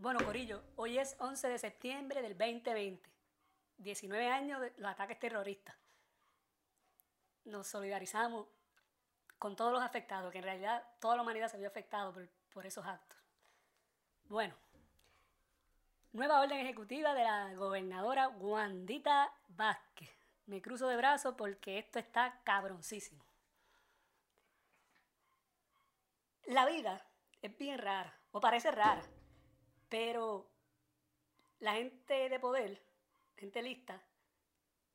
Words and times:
Bueno, 0.00 0.24
Corillo, 0.24 0.62
hoy 0.76 0.96
es 0.96 1.14
11 1.18 1.46
de 1.46 1.58
septiembre 1.58 2.22
del 2.22 2.32
2020. 2.38 3.06
19 3.76 4.28
años 4.28 4.58
de 4.62 4.72
los 4.78 4.90
ataques 4.90 5.18
terroristas. 5.18 5.76
Nos 7.44 7.66
solidarizamos 7.66 8.46
con 9.38 9.56
todos 9.56 9.70
los 9.70 9.82
afectados, 9.82 10.32
que 10.32 10.38
en 10.38 10.44
realidad 10.44 10.82
toda 11.00 11.16
la 11.16 11.22
humanidad 11.22 11.50
se 11.50 11.58
vio 11.58 11.68
afectada 11.68 12.10
por, 12.50 12.64
esos 12.66 12.86
actos. 12.86 13.18
Bueno, 14.24 14.54
nueva 16.12 16.40
orden 16.40 16.60
ejecutiva 16.60 17.12
de 17.12 17.24
la 17.24 17.52
gobernadora 17.52 18.28
Wandita 18.28 19.30
Vázquez. 19.48 20.08
Me 20.46 20.62
cruzo 20.62 20.88
de 20.88 20.96
brazos 20.96 21.34
porque 21.36 21.78
esto 21.78 21.98
está 21.98 22.40
cabroncísimo. 22.44 23.22
La 26.44 26.64
vida 26.64 27.06
es 27.42 27.54
bien 27.58 27.78
rara, 27.78 28.18
o 28.30 28.40
parece 28.40 28.70
rara, 28.70 29.02
pero 29.90 30.48
la 31.58 31.74
gente 31.74 32.30
de 32.30 32.40
poder, 32.40 32.82
gente 33.36 33.60
lista, 33.60 34.00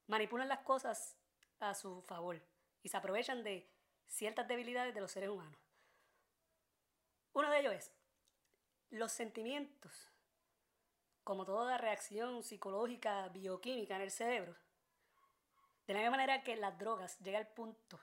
manipulan 0.08 0.48
las 0.48 0.62
cosas 0.62 1.16
a 1.59 1.76
su 1.76 2.02
favor 2.02 2.41
y 2.81 2.90
se 2.90 2.98
aprovechan 2.98 3.44
de 3.44 3.70
ciertas 4.08 4.48
debilidades 4.48 4.95
de 4.95 5.02
los 5.02 5.12
seres 5.12 5.30
humanos. 5.30 5.59
Uno 7.34 7.52
de 7.52 7.59
ellos 7.59 7.73
es 7.73 7.91
los 8.89 9.12
sentimientos, 9.12 10.09
como 11.23 11.44
toda 11.44 11.77
reacción 11.77 12.44
psicológica, 12.44 13.27
bioquímica 13.30 13.98
en 13.98 14.02
el 14.02 14.12
cerebro. 14.12 14.55
De 15.86 15.94
la 15.94 16.00
misma 16.00 16.17
manera 16.17 16.44
que 16.44 16.55
las 16.55 16.77
drogas 16.80 17.20
llega 17.20 17.38
al 17.38 17.48
punto 17.48 18.00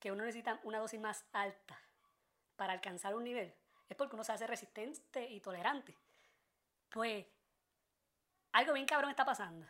que 0.00 0.12
uno 0.12 0.24
necesita 0.24 0.60
una 0.64 0.78
dosis 0.78 1.00
más 1.00 1.24
alta 1.32 1.78
para 2.56 2.72
alcanzar 2.72 3.14
un 3.14 3.24
nivel, 3.24 3.54
es 3.88 3.96
porque 3.96 4.16
uno 4.16 4.24
se 4.24 4.32
hace 4.32 4.46
resistente 4.46 5.28
y 5.28 5.40
tolerante. 5.40 5.96
Pues 6.90 7.26
algo 8.52 8.72
bien 8.72 8.86
cabrón 8.86 9.10
está 9.10 9.24
pasando. 9.24 9.66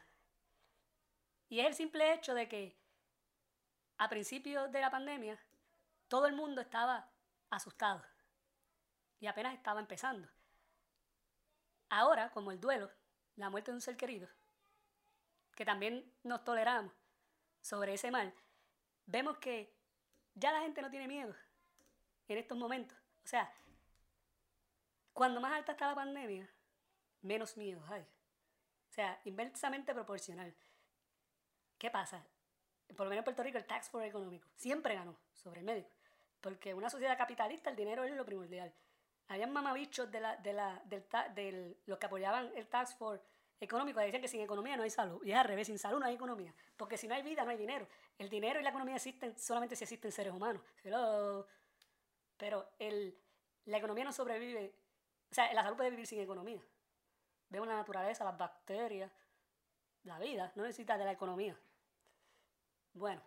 Y 1.49 1.61
es 1.61 1.67
el 1.67 1.75
simple 1.75 2.13
hecho 2.13 2.35
de 2.35 2.49
que 2.49 2.77
a 3.99 4.09
principios 4.09 4.71
de 4.73 4.81
la 4.81 4.91
pandemia 4.91 5.39
todo 6.09 6.27
el 6.27 6.35
mundo 6.35 6.61
estaba 6.61 7.09
asustado 7.51 8.05
y 9.21 9.27
apenas 9.27 9.55
estaba 9.55 9.81
empezando. 9.81 10.29
Ahora, 11.89 12.31
como 12.31 12.51
el 12.51 12.61
duelo, 12.61 12.91
la 13.37 13.51
muerte 13.51 13.71
de 13.71 13.77
un 13.77 13.81
ser 13.81 13.97
querido, 13.97 14.29
que 15.55 15.65
también 15.65 16.13
nos 16.23 16.45
toleramos 16.45 16.93
sobre 17.61 17.95
ese 17.95 18.11
mal, 18.11 18.35
vemos 19.07 19.39
que 19.39 19.73
ya 20.35 20.53
la 20.53 20.61
gente 20.61 20.83
no 20.83 20.91
tiene 20.91 21.09
miedo 21.09 21.35
en 22.29 22.39
estos 22.39 22.59
momentos. 22.59 22.99
O 23.25 23.27
sea, 23.27 23.51
cuando 25.15 25.41
más 25.41 25.53
alta 25.53 25.73
está 25.73 25.87
la 25.87 25.95
pandemia, 25.95 26.47
menos 27.23 27.57
miedo 27.57 27.83
hay. 27.89 28.03
O 28.03 28.93
sea, 28.93 29.19
inversamente 29.25 29.95
proporcional. 29.95 30.55
¿Qué 31.79 31.91
pasa? 31.91 32.25
Por 32.89 33.07
lo 33.07 33.11
menos 33.11 33.21
en 33.21 33.25
Puerto 33.25 33.43
Rico 33.43 33.59
el 33.59 33.65
tax 33.65 33.89
for 33.89 34.03
económico 34.03 34.47
siempre 34.55 34.95
ganó 34.95 35.17
sobre 35.33 35.61
el 35.61 35.67
médico. 35.67 35.91
Porque 36.41 36.71
en 36.71 36.77
una 36.77 36.91
sociedad 36.91 37.17
capitalista 37.17 37.71
el 37.71 37.77
dinero 37.77 38.05
es 38.05 38.15
lo 38.15 38.25
primordial. 38.25 38.73
Habían 39.29 39.53
mamabichos 39.53 40.11
de, 40.11 40.21
la, 40.21 40.37
de, 40.37 40.53
la, 40.53 40.83
del, 40.85 41.05
del, 41.35 41.77
los 41.87 41.99
que 41.99 42.07
apoyaban 42.07 42.51
el 42.55 42.69
tax 42.69 42.95
for 42.95 43.23
económico 43.61 44.01
decían 44.01 44.21
que 44.21 44.29
sin 44.29 44.41
economía 44.41 44.77
no 44.77 44.83
hay 44.83 44.91
salud. 44.91 45.23
Y 45.25 45.33
es 45.33 45.37
al 45.39 45.47
revés, 45.47 45.69
sin 45.69 45.79
salud 45.79 45.99
no 45.99 46.07
hay 46.07 46.15
economía. 46.15 46.55
Porque 46.77 46.99
si 46.99 47.09
no 47.09 47.15
hay 47.15 47.23
vida, 47.23 47.45
no 47.45 47.51
hay 47.51 47.57
dinero. 47.57 47.89
El 48.19 48.29
dinero 48.29 48.61
y 48.61 48.63
la 48.63 48.71
economía 48.71 48.97
existen 48.97 49.39
solamente 49.39 49.77
si 49.77 49.85
existen 49.85 50.13
seres 50.13 50.33
humanos. 50.33 50.63
Hello. 50.83 51.47
Pero 52.37 52.69
el, 52.79 53.17
la 53.65 53.79
economía 53.79 54.05
no 54.05 54.13
sobrevive, 54.13 54.75
o 55.35 55.37
sea, 55.37 55.53
la 55.53 55.65
salud 55.65 55.77
puede 55.77 55.91
vivir 55.91 56.07
sin 56.07 56.21
economía. 56.21 56.63
Vemos 57.49 57.67
la 57.67 57.75
naturaleza, 57.75 58.23
las 58.23 58.39
bacterias, 58.39 59.11
la 60.05 60.21
vida, 60.21 60.53
no 60.55 60.63
necesita 60.63 60.97
de 60.97 61.05
la 61.05 61.11
economía. 61.11 61.59
Bueno, 62.93 63.21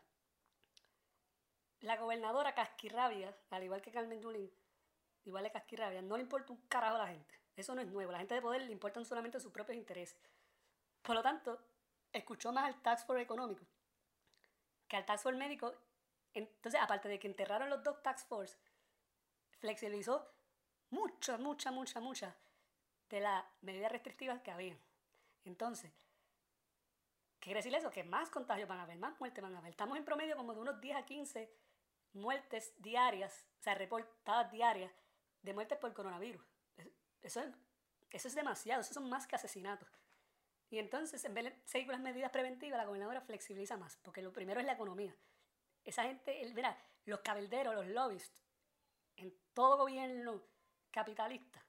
la 1.82 1.98
gobernadora 1.98 2.56
Casquirrabia, 2.56 3.36
al 3.50 3.64
igual 3.64 3.82
que 3.82 3.92
Carmen 3.92 4.22
Yulín, 4.22 4.50
igual 5.26 5.44
que 5.44 5.52
Casquirrabia, 5.52 6.02
no 6.02 6.16
le 6.16 6.24
importa 6.24 6.54
un 6.54 6.62
carajo 6.68 6.96
a 6.96 7.00
la 7.00 7.08
gente. 7.08 7.38
Eso 7.58 7.76
no 7.76 7.82
es 7.82 7.88
nuevo. 7.88 8.14
La 8.14 8.20
gente 8.20 8.36
de 8.36 8.42
poder 8.42 8.62
le 8.62 8.72
importan 8.72 9.04
solamente 9.04 9.42
sus 9.42 9.52
propios 9.52 9.78
intereses. 9.78 10.18
Por 11.02 11.14
lo 11.14 11.22
tanto, 11.22 11.60
escuchó 12.14 12.54
más 12.54 12.64
al 12.64 12.82
tax 12.82 13.04
for 13.04 13.20
económico 13.20 13.66
que 14.88 14.96
al 14.96 15.06
tax 15.06 15.24
for 15.24 15.36
médico. 15.36 15.76
Entonces, 16.34 16.80
aparte 16.82 17.10
de 17.10 17.20
que 17.20 17.28
enterraron 17.28 17.70
los 17.70 17.84
dos 17.84 18.02
tax 18.02 18.24
force, 18.24 18.58
flexibilizó 19.60 20.37
muchas, 20.90 21.40
muchas, 21.40 21.74
muchas, 21.74 22.04
muchas 22.04 22.36
de 23.10 23.20
las 23.20 23.46
medidas 23.62 23.92
restrictivas 23.92 24.42
que 24.42 24.52
había. 24.52 24.78
Entonces, 25.46 25.92
¿qué 27.40 27.46
quiere 27.46 27.60
decir 27.60 27.74
eso? 27.74 27.90
Que 27.90 28.04
más 28.04 28.30
contagios 28.30 28.68
van 28.68 28.80
a 28.80 28.84
haber, 28.84 28.98
más 28.98 29.20
muertes 29.20 29.42
van 29.42 29.56
a 29.56 29.60
haber. 29.60 29.72
Estamos 29.72 29.98
en 29.98 30.06
promedio 30.06 30.36
como 30.36 30.54
de 30.54 30.60
unos 30.60 30.82
10 30.82 30.98
a 30.98 31.06
15 31.06 31.50
muertes 32.14 32.74
diarias, 32.78 33.48
o 33.60 33.64
sea, 33.64 33.76
reportadas 33.76 34.52
diarias 34.52 34.92
de 35.42 35.54
muertes 35.54 35.78
por 35.78 35.94
coronavirus. 35.94 36.44
Eso 37.22 37.42
es, 37.42 37.48
eso 38.10 38.28
es 38.28 38.36
demasiado, 38.36 38.82
eso 38.82 38.94
son 38.94 39.10
más 39.10 39.28
que 39.28 39.36
asesinatos. 39.36 39.90
Y 40.70 40.80
entonces, 40.80 41.24
en 41.24 41.34
vez 41.34 41.46
de 41.46 41.56
seguir 41.66 41.88
con 41.88 41.94
las 41.94 42.02
medidas 42.02 42.32
preventivas, 42.32 42.78
la 42.78 42.86
gobernadora 42.86 43.22
flexibiliza 43.22 43.78
más, 43.78 43.98
porque 43.98 44.22
lo 44.22 44.34
primero 44.34 44.60
es 44.60 44.66
la 44.66 44.74
economía. 44.74 45.16
Esa 45.86 46.04
gente, 46.04 46.42
el, 46.42 46.54
mira, 46.54 46.78
los 47.06 47.22
cabilderos, 47.22 47.74
los 47.74 47.88
lobbies, 47.88 48.34
en 49.16 49.34
todo 49.54 49.78
gobierno 49.78 50.44
capitalista, 50.98 51.64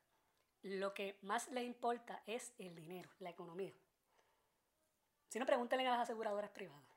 lo 0.62 0.94
que 0.94 1.18
más 1.20 1.48
le 1.48 1.62
importa 1.62 2.22
es 2.24 2.54
el 2.56 2.74
dinero, 2.74 3.10
la 3.18 3.28
economía. 3.28 3.74
Si 5.28 5.38
no, 5.38 5.44
pregúntenle 5.44 5.86
a 5.86 5.90
las 5.90 6.00
aseguradoras 6.00 6.50
privadas. 6.50 6.88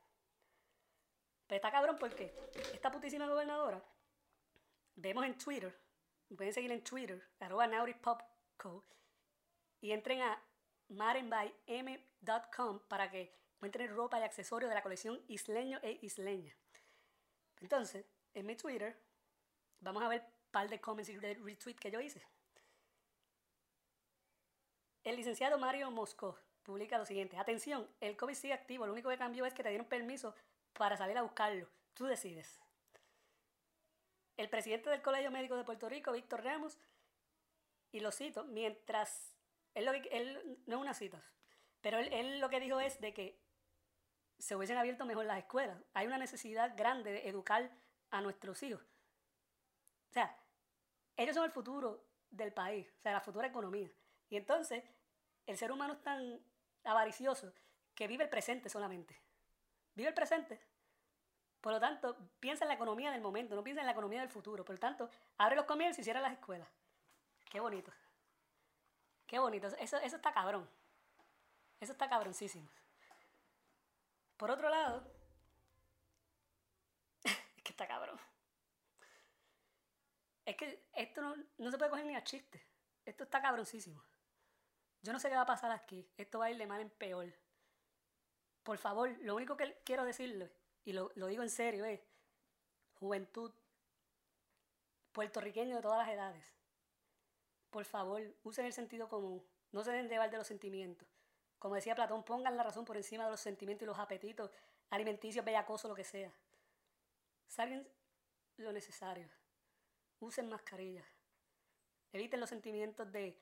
Pero 1.46 1.58
está 1.58 1.70
cabrón 1.72 1.98
porque 2.00 2.34
esta 2.72 2.90
putísima 2.90 3.28
gobernadora, 3.28 3.84
vemos 4.96 5.26
en 5.26 5.38
Twitter, 5.38 5.78
pueden 6.38 6.54
seguir 6.54 6.72
en 6.72 6.86
Twitter, 6.86 7.22
arroba 7.42 7.68
nauripopco, 7.68 8.86
y 9.82 9.92
entren 9.92 10.22
a 10.22 10.42
marenbym.com 10.88 12.80
para 12.88 13.12
que 13.12 13.36
encuentren 13.58 13.94
ropa 13.94 14.22
y 14.22 14.24
accesorios 14.24 14.70
de 14.70 14.76
la 14.76 14.84
colección 14.84 15.22
isleño 15.28 15.80
e 15.84 16.00
isleña. 16.02 16.56
Entonces, 17.60 18.06
en 18.34 18.46
mi 18.46 18.56
Twitter, 18.56 18.98
vamos 19.82 20.02
a 20.02 20.08
ver 20.08 20.41
par 20.52 20.70
de 20.70 20.80
comments 20.80 21.10
y 21.10 21.18
retweets 21.18 21.80
que 21.80 21.92
yo 21.92 22.00
hice. 22.00 22.22
El 25.04 25.16
licenciado 25.16 25.58
Mario 25.58 25.90
Moscó 25.90 26.38
publica 26.64 26.98
lo 26.98 27.06
siguiente. 27.06 27.38
Atención, 27.38 27.88
el 28.00 28.16
COVID 28.16 28.36
sigue 28.36 28.54
activo. 28.54 28.86
Lo 28.86 28.94
único 28.94 29.10
que 29.10 29.18
cambió 29.18 29.46
es 29.46 29.54
que 29.54 29.64
te 29.64 29.70
dieron 29.70 29.88
permiso 29.88 30.36
para 30.74 30.96
salir 30.98 31.18
a 31.18 31.24
buscarlo. 31.24 31.68
Tú 31.94 32.06
decides. 32.06 32.60
El 34.38 34.50
presidente 34.50 34.90
del 34.90 35.02
Colegio 35.02 35.32
Médico 35.32 35.56
de 35.56 35.64
Puerto 35.64 35.90
Rico, 35.90 36.12
Víctor 36.12 36.44
Ramos, 36.44 36.78
y 37.92 38.00
lo 38.00 38.12
cito, 38.12 38.44
mientras... 38.46 39.36
Él, 39.74 39.86
lo 39.86 39.94
él 39.94 40.60
no 40.66 40.76
es 40.76 40.82
una 40.82 40.94
cita, 40.94 41.24
pero 41.80 41.98
él, 41.98 42.12
él 42.12 42.40
lo 42.42 42.50
que 42.50 42.60
dijo 42.60 42.82
es 42.82 43.00
de 43.00 43.14
que 43.14 43.40
se 44.38 44.56
hubiesen 44.56 44.78
abierto 44.78 45.06
mejor 45.06 45.26
las 45.26 45.38
escuelas. 45.38 45.82
Hay 45.94 46.08
una 46.08 46.18
necesidad 46.18 46.76
grande 46.76 47.12
de 47.12 47.30
educar 47.30 47.72
a 48.10 48.22
nuestros 48.22 48.62
hijos. 48.64 48.82
O 50.10 50.14
sea, 50.14 50.38
ellos 51.18 51.36
son 51.36 51.46
el 51.46 51.52
futuro 51.52 52.06
del 52.30 52.54
país, 52.54 52.88
o 52.98 53.02
sea, 53.02 53.14
la 53.14 53.22
futura 53.22 53.48
economía. 53.48 53.90
Y 54.30 54.38
entonces, 54.38 54.84
el 55.46 55.58
ser 55.58 55.72
humano 55.72 55.94
es 55.94 56.02
tan 56.02 56.40
avaricioso 56.84 57.54
que 57.94 58.08
vive 58.08 58.24
el 58.24 58.30
presente 58.30 58.70
solamente. 58.70 59.20
Vive 59.94 60.10
el 60.10 60.16
presente. 60.16 60.62
Por 61.60 61.74
lo 61.74 61.80
tanto, 61.80 62.18
piensa 62.40 62.64
en 62.64 62.70
la 62.70 62.76
economía 62.76 63.12
del 63.12 63.22
momento, 63.22 63.56
no 63.56 63.64
piensa 63.64 63.82
en 63.82 63.86
la 63.86 63.92
economía 63.92 64.22
del 64.22 64.30
futuro. 64.30 64.66
Por 64.66 64.76
lo 64.76 64.80
tanto, 64.80 65.10
abre 65.38 65.56
los 65.56 65.66
comercios 65.66 66.00
y 66.00 66.04
cierra 66.04 66.22
las 66.22 66.34
escuelas. 66.34 66.68
Qué 67.50 67.60
bonito. 67.60 67.92
Qué 69.28 69.38
bonito. 69.38 69.68
Eso, 69.68 69.98
eso 69.98 70.16
está 70.16 70.34
cabrón. 70.34 70.68
Eso 71.80 71.92
está 71.92 72.10
cabroncísimo. 72.10 72.70
Por 74.38 74.50
otro 74.50 74.70
lado, 74.70 75.04
es 77.24 77.64
que 77.64 77.72
está 77.72 77.88
cabrón. 77.88 78.20
Es 80.52 80.58
que 80.58 80.84
esto 80.92 81.22
no, 81.22 81.72
se 81.72 81.78
puede 81.78 81.92
coger 81.92 82.06
ni 82.06 82.14
a 82.14 82.26
chiste. 82.26 82.62
Esto 83.06 83.24
está 83.24 83.42
cabroncísimo. 83.42 84.04
Yo 85.02 85.14
no 85.14 85.20
sé 85.20 85.30
qué 85.30 85.36
va 85.36 85.44
a 85.44 85.46
pasar 85.46 85.72
aquí. 85.72 86.06
Esto 86.18 86.40
va 86.40 86.48
a 86.48 86.52
ir 86.52 86.58
de 86.58 86.68
mal 86.68 86.82
en 86.82 86.90
peor. 86.90 87.34
Por 88.62 88.78
favor, 88.78 89.10
lo 89.22 89.34
único 89.34 89.56
que 89.56 89.80
quiero 89.86 90.04
decirle, 90.04 90.52
y 90.84 90.92
lo, 90.92 91.10
digo 91.16 91.42
en 91.42 91.50
serio, 91.50 91.86
es 91.86 92.02
juventud 92.96 93.54
puertorriqueño 95.14 95.78
de 95.78 95.82
todas 95.82 96.00
las 96.00 96.14
edades. 96.14 96.54
Por 97.70 97.86
favor, 97.86 98.22
usen 98.44 98.66
el 98.66 98.74
sentido 98.74 99.08
común. 99.08 99.42
No 99.72 99.86
se 99.86 99.92
den 99.92 100.10
de 100.10 100.20
de 100.20 100.38
los 100.38 100.48
sentimientos. 100.48 101.08
Como 101.60 101.76
decía 101.76 101.96
Platón, 101.96 102.24
pongan 102.26 102.58
la 102.58 102.64
razón 102.64 102.84
por 102.84 102.98
encima 102.98 103.24
de 103.24 103.32
los 103.32 103.40
sentimientos 103.40 103.86
y 103.86 103.88
los 103.88 104.00
apetitos 104.00 104.52
alimenticios, 104.90 105.46
bellacosos, 105.46 105.88
lo 105.88 105.96
que 105.96 106.04
sea. 106.04 106.34
Salgan 107.48 107.88
lo 108.58 108.74
necesario 108.74 109.41
usen 110.22 110.50
mascarillas. 110.50 111.08
Eviten 112.14 112.40
los 112.40 112.50
sentimientos 112.50 113.12
de 113.12 113.42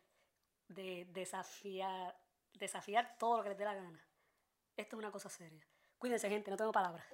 de 0.70 1.06
desafiar, 1.12 2.16
desafiar 2.54 3.18
todo 3.18 3.38
lo 3.38 3.44
que 3.44 3.50
les 3.50 3.58
dé 3.58 3.66
la 3.66 3.74
gana. 3.74 4.02
Esto 4.78 4.96
es 4.96 5.00
una 5.00 5.12
cosa 5.12 5.30
seria. 5.30 5.66
Cuídense, 5.98 6.30
gente, 6.30 6.50
no 6.50 6.58
tengo 6.58 6.72
palabras. 6.72 7.06